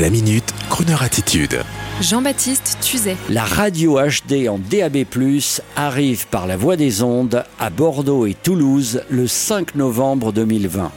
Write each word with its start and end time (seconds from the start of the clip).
La 0.00 0.10
minute, 0.10 0.52
Kroneur 0.70 1.04
attitude. 1.04 1.62
Jean-Baptiste 2.00 2.78
Tuzet. 2.80 3.16
La 3.30 3.44
radio 3.44 4.00
HD 4.00 4.48
en 4.48 4.58
DAB+, 4.58 5.04
arrive 5.76 6.26
par 6.26 6.48
la 6.48 6.56
voie 6.56 6.74
des 6.74 7.04
ondes 7.04 7.44
à 7.60 7.70
Bordeaux 7.70 8.26
et 8.26 8.34
Toulouse 8.34 9.02
le 9.08 9.28
5 9.28 9.76
novembre 9.76 10.32
2020. 10.32 10.90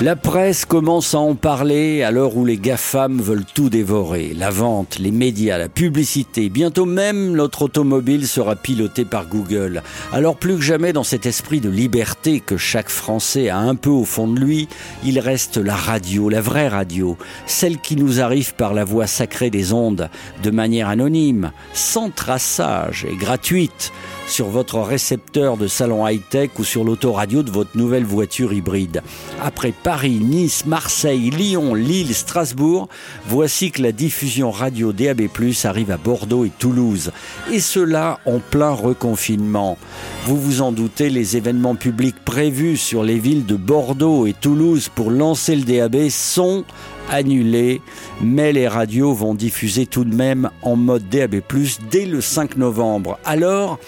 La 0.00 0.14
presse 0.14 0.64
commence 0.64 1.16
à 1.16 1.18
en 1.18 1.34
parler 1.34 2.04
à 2.04 2.12
l'heure 2.12 2.36
où 2.36 2.44
les 2.44 2.56
GAFAM 2.56 3.20
veulent 3.20 3.44
tout 3.44 3.68
dévorer. 3.68 4.32
La 4.32 4.48
vente, 4.48 5.00
les 5.00 5.10
médias, 5.10 5.58
la 5.58 5.68
publicité. 5.68 6.50
Bientôt 6.50 6.84
même, 6.84 7.32
notre 7.32 7.62
automobile 7.62 8.28
sera 8.28 8.54
pilotée 8.54 9.04
par 9.04 9.26
Google. 9.26 9.82
Alors 10.12 10.36
plus 10.36 10.54
que 10.54 10.62
jamais 10.62 10.92
dans 10.92 11.02
cet 11.02 11.26
esprit 11.26 11.60
de 11.60 11.68
liberté 11.68 12.38
que 12.38 12.56
chaque 12.56 12.90
Français 12.90 13.48
a 13.48 13.58
un 13.58 13.74
peu 13.74 13.90
au 13.90 14.04
fond 14.04 14.28
de 14.28 14.38
lui, 14.38 14.68
il 15.04 15.18
reste 15.18 15.56
la 15.56 15.74
radio, 15.74 16.28
la 16.28 16.40
vraie 16.40 16.68
radio. 16.68 17.16
Celle 17.46 17.80
qui 17.80 17.96
nous 17.96 18.20
arrive 18.20 18.54
par 18.54 18.74
la 18.74 18.84
voie 18.84 19.08
sacrée 19.08 19.50
des 19.50 19.72
ondes, 19.72 20.10
de 20.44 20.50
manière 20.52 20.88
anonyme, 20.88 21.50
sans 21.72 22.10
traçage 22.10 23.04
et 23.04 23.16
gratuite 23.16 23.90
sur 24.28 24.48
votre 24.48 24.78
récepteur 24.80 25.56
de 25.56 25.66
salon 25.66 26.06
high-tech 26.06 26.50
ou 26.58 26.64
sur 26.64 26.84
l'autoradio 26.84 27.42
de 27.42 27.50
votre 27.50 27.76
nouvelle 27.76 28.04
voiture 28.04 28.52
hybride. 28.52 29.02
Après 29.42 29.72
Paris, 29.88 30.20
Nice, 30.20 30.66
Marseille, 30.66 31.30
Lyon, 31.30 31.72
Lille, 31.72 32.14
Strasbourg, 32.14 32.90
voici 33.26 33.70
que 33.70 33.80
la 33.80 33.90
diffusion 33.90 34.50
radio 34.50 34.92
DAB+, 34.92 35.22
arrive 35.64 35.90
à 35.90 35.96
Bordeaux 35.96 36.44
et 36.44 36.50
Toulouse. 36.50 37.10
Et 37.50 37.58
cela 37.58 38.20
en 38.26 38.38
plein 38.38 38.72
reconfinement. 38.72 39.78
Vous 40.26 40.38
vous 40.38 40.60
en 40.60 40.72
doutez, 40.72 41.08
les 41.08 41.38
événements 41.38 41.74
publics 41.74 42.22
prévus 42.22 42.76
sur 42.76 43.02
les 43.02 43.18
villes 43.18 43.46
de 43.46 43.56
Bordeaux 43.56 44.26
et 44.26 44.34
Toulouse 44.34 44.90
pour 44.94 45.10
lancer 45.10 45.56
le 45.56 45.62
DAB 45.62 46.10
sont 46.10 46.66
annulés, 47.10 47.80
mais 48.20 48.52
les 48.52 48.68
radios 48.68 49.12
vont 49.12 49.34
diffuser 49.34 49.86
tout 49.86 50.04
de 50.04 50.14
même 50.14 50.50
en 50.62 50.76
mode 50.76 51.08
DAB+, 51.08 51.40
dès 51.90 52.06
le 52.06 52.20
5 52.20 52.56
novembre. 52.56 53.18
Alors, 53.24 53.78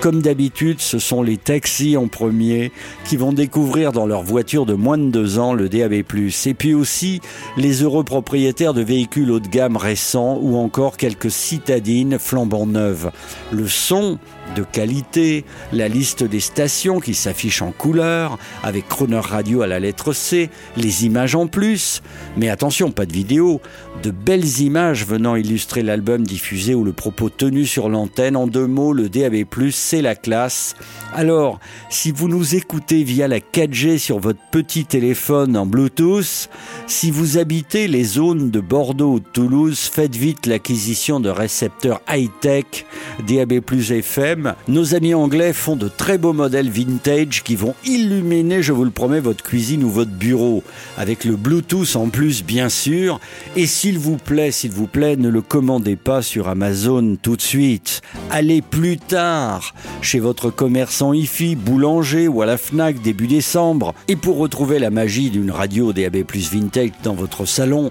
comme 0.00 0.20
d'habitude, 0.20 0.80
ce 0.80 0.98
sont 0.98 1.22
les 1.22 1.36
taxis 1.36 1.96
en 1.96 2.06
premier 2.08 2.70
qui 3.06 3.16
vont 3.16 3.32
découvrir 3.32 3.92
dans 3.92 4.06
leur 4.06 4.22
voiture 4.22 4.66
de 4.66 4.74
moins 4.74 4.98
de 4.98 5.10
deux 5.10 5.38
ans 5.38 5.54
le 5.54 5.68
DAB+. 5.68 5.92
Et 5.92 6.02
puis 6.04 6.74
aussi 6.74 7.20
les 7.56 7.82
heureux 7.82 8.04
propriétaires 8.04 8.74
de 8.74 8.82
véhicules 8.82 9.30
haut 9.30 9.40
de 9.40 9.48
gamme 9.48 9.76
récents 9.76 10.38
ou 10.40 10.56
encore 10.56 10.96
quelques 10.96 11.30
citadines 11.30 12.18
flambant 12.18 12.66
neuves. 12.66 13.10
Le 13.52 13.66
son 13.66 14.18
de 14.56 14.64
qualité, 14.64 15.44
la 15.72 15.86
liste 15.86 16.24
des 16.24 16.40
stations 16.40 16.98
qui 16.98 17.14
s'affichent 17.14 17.62
en 17.62 17.72
couleur, 17.72 18.38
avec 18.62 18.88
Croner 18.88 19.20
Radio 19.20 19.60
à 19.60 19.66
la 19.66 19.78
lettre 19.78 20.14
C, 20.14 20.48
les 20.76 21.04
images 21.04 21.34
en 21.34 21.46
plus. 21.46 22.02
Mais 22.36 22.48
attention, 22.48 22.90
pas 22.90 23.04
de 23.04 23.12
vidéo, 23.12 23.60
de 24.02 24.10
belles 24.10 24.60
images 24.60 25.06
venant 25.06 25.36
illustrer 25.36 25.82
l'album 25.82 26.24
diffusé 26.24 26.74
ou 26.74 26.84
le 26.84 26.92
propos 26.92 27.28
tenu 27.28 27.66
sur 27.66 27.88
l'antenne. 27.88 28.36
En 28.36 28.46
deux 28.46 28.66
mots, 28.66 28.94
le 28.94 29.08
DAB+, 29.08 29.44
c'est 29.70 30.02
la 30.02 30.14
classe. 30.14 30.74
Alors, 31.12 31.60
si 31.90 32.10
vous 32.10 32.28
nous 32.28 32.54
écoutez 32.54 33.04
via 33.04 33.28
la 33.28 33.40
4G 33.40 33.98
sur 33.98 34.18
votre 34.18 34.40
petit 34.50 34.86
téléphone 34.86 35.56
en 35.56 35.66
Bluetooth, 35.66 36.48
si 36.86 37.10
vous 37.10 37.36
habitez 37.36 37.88
les 37.88 38.04
zones 38.04 38.50
de 38.50 38.60
Bordeaux 38.60 39.14
ou 39.14 39.20
Toulouse, 39.20 39.90
faites 39.92 40.16
vite 40.16 40.46
l'acquisition 40.46 41.20
de 41.20 41.28
récepteurs 41.28 42.00
high-tech 42.08 42.86
DAB+ 43.26 43.60
FM. 43.90 44.45
Nos 44.68 44.94
amis 44.94 45.14
anglais 45.14 45.52
font 45.52 45.76
de 45.76 45.88
très 45.88 46.18
beaux 46.18 46.32
modèles 46.32 46.70
vintage 46.70 47.42
qui 47.42 47.56
vont 47.56 47.74
illuminer, 47.84 48.62
je 48.62 48.72
vous 48.72 48.84
le 48.84 48.90
promets, 48.90 49.20
votre 49.20 49.42
cuisine 49.42 49.84
ou 49.84 49.90
votre 49.90 50.10
bureau 50.10 50.62
avec 50.96 51.24
le 51.24 51.36
Bluetooth 51.36 51.96
en 51.96 52.08
plus 52.08 52.44
bien 52.44 52.68
sûr. 52.68 53.20
Et 53.56 53.66
s'il 53.66 53.98
vous 53.98 54.16
plaît, 54.16 54.50
s'il 54.50 54.70
vous 54.70 54.86
plaît, 54.86 55.16
ne 55.16 55.28
le 55.28 55.42
commandez 55.42 55.96
pas 55.96 56.22
sur 56.22 56.48
Amazon 56.48 57.16
tout 57.20 57.36
de 57.36 57.42
suite. 57.42 58.02
Allez 58.30 58.62
plus 58.62 58.98
tard 58.98 59.74
chez 60.00 60.18
votre 60.18 60.50
commerçant 60.50 61.12
IFI, 61.12 61.56
boulanger 61.56 62.28
ou 62.28 62.42
à 62.42 62.46
la 62.46 62.56
Fnac 62.56 63.00
début 63.02 63.26
décembre. 63.26 63.94
Et 64.08 64.16
pour 64.16 64.38
retrouver 64.38 64.78
la 64.78 64.90
magie 64.90 65.30
d'une 65.30 65.50
radio 65.50 65.92
DAB+ 65.92 66.24
vintage 66.26 66.90
dans 67.02 67.14
votre 67.14 67.46
salon, 67.46 67.90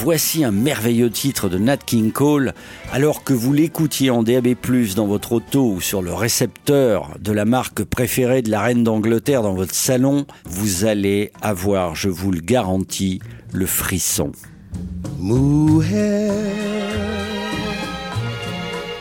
voici 0.00 0.44
un 0.44 0.50
merveilleux 0.50 1.10
titre 1.10 1.48
de 1.48 1.58
Nat 1.58 1.78
King 1.78 2.12
Cole. 2.12 2.54
Alors 2.92 3.24
que 3.24 3.32
vous 3.32 3.52
l'écoutiez 3.52 4.10
en 4.10 4.22
DAB+, 4.22 4.54
dans 4.94 5.06
votre 5.06 5.32
auto 5.32 5.72
ou 5.72 5.80
sur 5.80 6.02
le 6.02 6.12
récepteur 6.12 7.10
de 7.20 7.32
la 7.32 7.44
marque 7.44 7.84
préférée 7.84 8.42
de 8.42 8.50
la 8.50 8.62
reine 8.62 8.84
d'Angleterre 8.84 9.42
dans 9.42 9.54
votre 9.54 9.74
salon, 9.74 10.26
vous 10.44 10.84
allez 10.84 11.32
avoir, 11.42 11.94
je 11.94 12.08
vous 12.08 12.32
le 12.32 12.40
garantis, 12.40 13.20
le 13.52 13.66
frisson. 13.66 14.32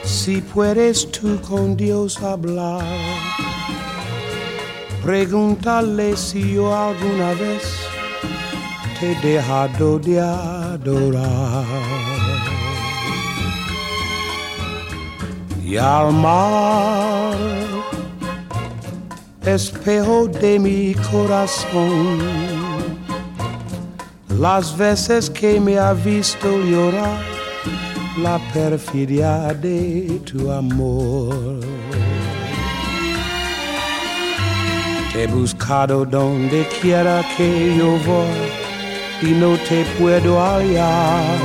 Si 0.04 0.42
puedes 0.42 1.10
con 1.48 1.76
Dios 1.76 2.20
hablar, 2.24 2.84
si 6.16 6.54
yo 6.54 6.74
alguna 6.74 7.34
vez 7.34 7.64
te 9.00 9.14
dejado 9.22 10.00
de 10.00 10.20
adorar. 10.86 11.66
Y 15.66 15.78
al 15.78 16.14
mar, 16.14 17.34
espejo 19.46 20.28
de 20.28 20.60
mi 20.60 20.94
corazón, 21.12 22.20
las 24.40 24.78
veces 24.78 25.30
que 25.30 25.60
me 25.60 25.80
ha 25.80 25.94
visto 25.94 26.48
llorar, 26.64 27.24
la 28.22 28.40
perfidia 28.54 29.54
de 29.54 30.22
tu 30.26 30.52
amor. 30.52 31.60
Te 35.12 35.24
he 35.24 35.28
buscado 35.28 36.06
donde 36.06 36.68
quiera 36.82 37.24
que 37.38 37.76
yo 37.78 37.98
voy 38.06 38.65
y 39.22 39.28
no 39.28 39.58
te 39.58 39.86
puedo 40.00 40.40
hallar. 40.40 41.38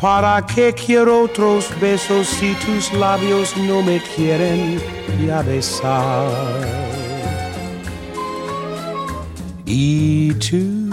¿Para 0.00 0.44
qué 0.44 0.74
quiero 0.74 1.22
otros 1.22 1.68
besos 1.80 2.26
si 2.26 2.54
tus 2.54 2.92
labios 2.92 3.56
no 3.56 3.82
me 3.82 4.00
quieren 4.14 4.80
ya 5.26 5.42
besar? 5.42 6.30
Y 9.64 10.32
tú, 10.34 10.90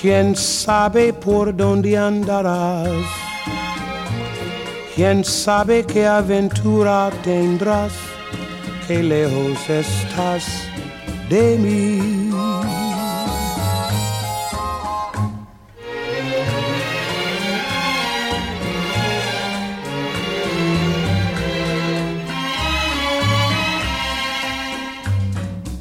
quién 0.00 0.36
sabe 0.36 1.12
por 1.12 1.56
dónde 1.56 1.96
andarás 1.96 3.26
¿Quién 4.96 5.22
sabe 5.26 5.84
qué 5.84 6.06
aventura 6.06 7.10
tendrás? 7.22 7.92
Qué 8.86 9.02
lejos 9.02 9.68
estás 9.68 10.68
de 11.28 11.58
mí. 11.58 12.30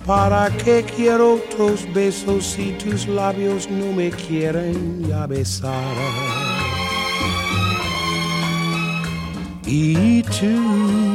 ¿Para 0.06 0.50
qué 0.64 0.84
quiero 0.96 1.36
otros 1.36 1.92
besos 1.94 2.46
si 2.46 2.72
tus 2.74 3.08
labios 3.08 3.70
no 3.70 3.92
me 3.92 4.12
quieren 4.12 5.08
ya 5.08 5.26
besar? 5.26 5.96
y 9.68 10.22
tú. 10.24 11.15